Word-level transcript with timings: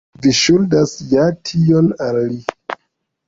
Vi 0.21 0.29
ŝuldas 0.37 0.93
ja 1.11 1.27
tion 1.49 1.91
al 2.07 2.17
li. 2.31 2.39